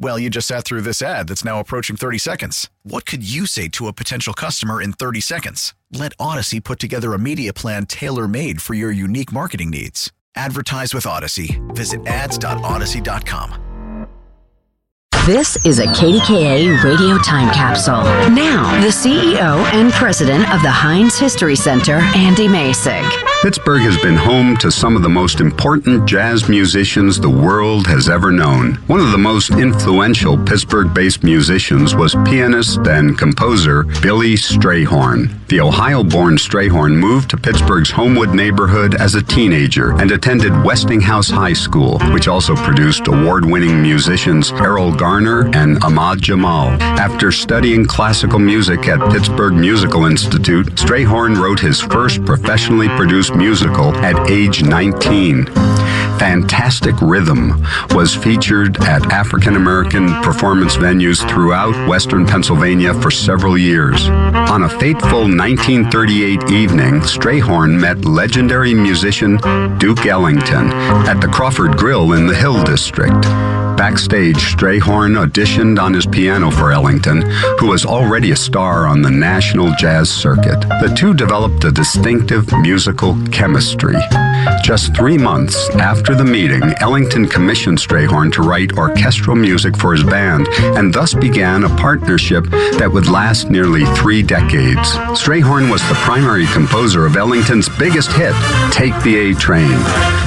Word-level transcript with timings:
Well, 0.00 0.18
you 0.18 0.30
just 0.30 0.46
sat 0.46 0.64
through 0.64 0.82
this 0.82 1.02
ad 1.02 1.28
that's 1.28 1.44
now 1.44 1.58
approaching 1.58 1.96
30 1.96 2.18
seconds. 2.18 2.70
What 2.84 3.04
could 3.04 3.28
you 3.28 3.46
say 3.46 3.68
to 3.68 3.88
a 3.88 3.92
potential 3.92 4.32
customer 4.32 4.80
in 4.80 4.92
30 4.92 5.20
seconds? 5.20 5.74
Let 5.92 6.16
Audacy 6.18 6.62
put 6.62 6.78
together 6.78 7.14
a 7.14 7.18
media 7.18 7.52
plan 7.52 7.86
tailor 7.86 8.28
made 8.28 8.62
for 8.62 8.74
your 8.74 8.92
unique 8.92 9.32
marketing 9.32 9.70
needs. 9.70 10.12
Advertise 10.36 10.94
with 10.94 11.04
Audacy. 11.04 11.58
Visit 11.74 12.06
ads.audacy.com. 12.06 13.64
This 15.26 15.62
is 15.66 15.78
a 15.78 15.84
KDKA 15.84 16.82
radio 16.82 17.18
time 17.18 17.52
capsule. 17.52 18.02
Now, 18.34 18.80
the 18.80 18.88
CEO 18.88 19.62
and 19.74 19.92
president 19.92 20.50
of 20.54 20.62
the 20.62 20.70
Heinz 20.70 21.18
History 21.18 21.56
Center, 21.56 21.96
Andy 22.14 22.46
Masich. 22.46 23.04
Pittsburgh 23.40 23.82
has 23.82 23.96
been 24.02 24.16
home 24.16 24.56
to 24.56 24.68
some 24.68 24.96
of 24.96 25.02
the 25.02 25.08
most 25.08 25.40
important 25.40 26.08
jazz 26.08 26.48
musicians 26.48 27.20
the 27.20 27.30
world 27.30 27.86
has 27.86 28.08
ever 28.08 28.32
known. 28.32 28.74
One 28.88 28.98
of 28.98 29.12
the 29.12 29.18
most 29.18 29.50
influential 29.50 30.36
Pittsburgh 30.36 30.92
based 30.92 31.22
musicians 31.22 31.94
was 31.94 32.16
pianist 32.24 32.80
and 32.88 33.16
composer 33.16 33.84
Billy 34.02 34.34
Strayhorn. 34.34 35.38
The 35.46 35.60
Ohio 35.60 36.02
born 36.02 36.34
Strayhorn 36.36 36.96
moved 36.96 37.30
to 37.30 37.36
Pittsburgh's 37.36 37.92
Homewood 37.92 38.34
neighborhood 38.34 38.96
as 38.96 39.14
a 39.14 39.22
teenager 39.22 39.92
and 39.98 40.10
attended 40.10 40.52
Westinghouse 40.64 41.30
High 41.30 41.54
School, 41.54 42.00
which 42.12 42.26
also 42.26 42.56
produced 42.56 43.06
award 43.06 43.44
winning 43.44 43.80
musicians 43.80 44.50
Erroll 44.50 44.98
Garner 44.98 45.48
and 45.54 45.82
Ahmad 45.84 46.20
Jamal. 46.20 46.70
After 46.98 47.30
studying 47.30 47.86
classical 47.86 48.40
music 48.40 48.88
at 48.88 49.12
Pittsburgh 49.12 49.54
Musical 49.54 50.06
Institute, 50.06 50.66
Strayhorn 50.74 51.40
wrote 51.40 51.60
his 51.60 51.80
first 51.80 52.22
professionally 52.24 52.88
produced 52.88 53.27
musical 53.34 53.94
at 53.96 54.30
age 54.30 54.62
19. 54.62 55.46
Fantastic 56.18 56.94
Rhythm 57.00 57.64
was 57.90 58.14
featured 58.14 58.76
at 58.82 59.12
African 59.12 59.56
American 59.56 60.08
performance 60.22 60.76
venues 60.76 61.26
throughout 61.28 61.88
Western 61.88 62.26
Pennsylvania 62.26 62.92
for 62.94 63.10
several 63.10 63.56
years. 63.56 64.08
On 64.08 64.64
a 64.64 64.68
fateful 64.68 65.20
1938 65.20 66.50
evening, 66.50 67.00
Strayhorn 67.00 67.78
met 67.78 68.04
legendary 68.04 68.74
musician 68.74 69.36
Duke 69.78 70.06
Ellington 70.06 70.70
at 71.06 71.20
the 71.20 71.28
Crawford 71.28 71.76
Grill 71.76 72.12
in 72.12 72.26
the 72.26 72.34
Hill 72.34 72.64
District. 72.64 73.57
Backstage, 73.78 74.56
Strayhorn 74.56 75.24
auditioned 75.24 75.80
on 75.80 75.94
his 75.94 76.04
piano 76.04 76.50
for 76.50 76.72
Ellington, 76.72 77.22
who 77.60 77.68
was 77.68 77.86
already 77.86 78.32
a 78.32 78.36
star 78.36 78.88
on 78.88 79.02
the 79.02 79.10
national 79.10 79.72
jazz 79.78 80.10
circuit. 80.10 80.60
The 80.80 80.92
two 80.98 81.14
developed 81.14 81.62
a 81.62 81.70
distinctive 81.70 82.50
musical 82.60 83.16
chemistry. 83.30 83.94
Just 84.62 84.94
three 84.94 85.18
months 85.18 85.68
after 85.76 86.14
the 86.14 86.24
meeting, 86.24 86.62
Ellington 86.80 87.26
commissioned 87.26 87.78
Strayhorn 87.78 88.32
to 88.32 88.42
write 88.42 88.76
orchestral 88.76 89.36
music 89.36 89.76
for 89.76 89.92
his 89.92 90.04
band, 90.04 90.48
and 90.76 90.92
thus 90.92 91.14
began 91.14 91.64
a 91.64 91.68
partnership 91.76 92.44
that 92.78 92.90
would 92.92 93.08
last 93.08 93.50
nearly 93.50 93.84
three 93.96 94.22
decades. 94.22 94.92
Strayhorn 95.16 95.70
was 95.70 95.80
the 95.88 95.94
primary 95.94 96.46
composer 96.46 97.06
of 97.06 97.16
Ellington's 97.16 97.68
biggest 97.78 98.10
hit, 98.12 98.34
Take 98.72 98.94
the 99.02 99.16
A 99.16 99.34
Train. 99.34 99.78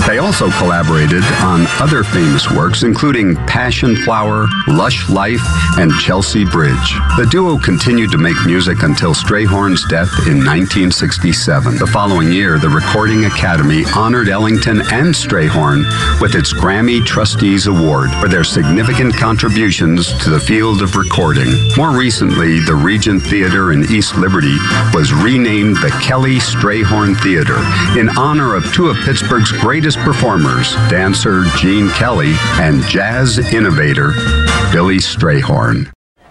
They 0.07 0.17
also 0.17 0.49
collaborated 0.51 1.23
on 1.41 1.65
other 1.79 2.03
famous 2.03 2.49
works, 2.51 2.83
including 2.83 3.35
Passion 3.47 3.95
Flower, 3.97 4.47
Lush 4.67 5.09
Life, 5.09 5.41
and 5.77 5.91
Chelsea 5.99 6.45
Bridge. 6.45 6.93
The 7.17 7.27
duo 7.29 7.57
continued 7.59 8.11
to 8.11 8.17
make 8.17 8.37
music 8.45 8.83
until 8.83 9.13
Strayhorn's 9.13 9.85
death 9.87 10.11
in 10.27 10.37
1967. 10.37 11.77
The 11.77 11.87
following 11.87 12.31
year, 12.31 12.57
the 12.57 12.69
Recording 12.69 13.25
Academy 13.25 13.83
honored 13.95 14.10
Ellington 14.11 14.81
and 14.91 15.15
Strayhorn 15.15 15.85
with 16.19 16.35
its 16.35 16.53
Grammy 16.53 17.03
Trustees 17.05 17.67
Award 17.67 18.09
for 18.19 18.27
their 18.27 18.43
significant 18.43 19.15
contributions 19.15 20.11
to 20.23 20.29
the 20.29 20.39
field 20.39 20.81
of 20.81 20.97
recording. 20.97 21.47
More 21.77 21.97
recently, 21.97 22.59
the 22.59 22.75
Regent 22.75 23.23
Theater 23.23 23.71
in 23.71 23.89
East 23.89 24.17
Liberty 24.17 24.57
was 24.93 25.13
renamed 25.13 25.77
the 25.77 25.97
Kelly 26.03 26.35
Strayhorn 26.35 27.17
Theater 27.21 27.57
in 27.97 28.09
honor 28.17 28.53
of 28.53 28.65
two 28.73 28.87
of 28.89 28.97
Pittsburgh's 28.97 29.51
greatest 29.53 29.97
performers, 29.99 30.73
dancer 30.89 31.45
Gene 31.57 31.89
Kelly 31.91 32.33
and 32.59 32.83
jazz 32.83 33.39
innovator 33.53 34.11
Billy 34.73 34.97
Strayhorn. 34.97 35.89